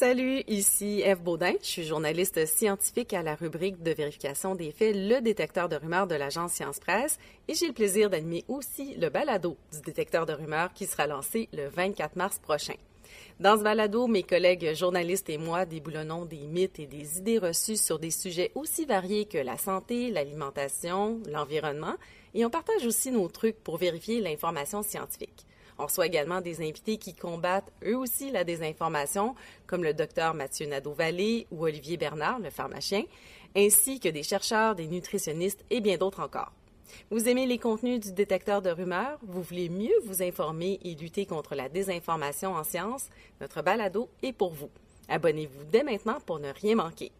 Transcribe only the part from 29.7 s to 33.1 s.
le docteur Mathieu Nadeau-Vallée ou Olivier Bernard, le pharmacien,